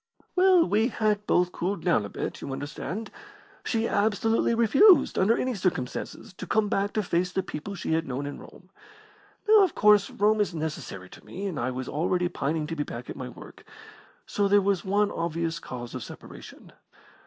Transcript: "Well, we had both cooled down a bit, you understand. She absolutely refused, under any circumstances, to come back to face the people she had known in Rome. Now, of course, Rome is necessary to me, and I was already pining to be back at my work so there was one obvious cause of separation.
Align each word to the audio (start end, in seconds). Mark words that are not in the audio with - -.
"Well, 0.35 0.65
we 0.67 0.87
had 0.87 1.27
both 1.27 1.51
cooled 1.51 1.83
down 1.83 2.05
a 2.05 2.09
bit, 2.09 2.41
you 2.41 2.51
understand. 2.51 3.11
She 3.63 3.87
absolutely 3.87 4.55
refused, 4.55 5.19
under 5.19 5.37
any 5.37 5.53
circumstances, 5.53 6.33
to 6.37 6.47
come 6.47 6.69
back 6.69 6.93
to 6.93 7.03
face 7.03 7.31
the 7.31 7.43
people 7.43 7.75
she 7.75 7.93
had 7.93 8.07
known 8.07 8.25
in 8.25 8.39
Rome. 8.39 8.71
Now, 9.47 9.61
of 9.61 9.75
course, 9.75 10.09
Rome 10.09 10.41
is 10.41 10.55
necessary 10.55 11.09
to 11.11 11.23
me, 11.23 11.45
and 11.45 11.59
I 11.59 11.69
was 11.69 11.87
already 11.87 12.29
pining 12.29 12.65
to 12.65 12.75
be 12.75 12.83
back 12.83 13.11
at 13.11 13.15
my 13.15 13.29
work 13.29 13.63
so 14.25 14.47
there 14.47 14.59
was 14.59 14.83
one 14.83 15.11
obvious 15.11 15.59
cause 15.59 15.93
of 15.93 16.03
separation. 16.03 16.71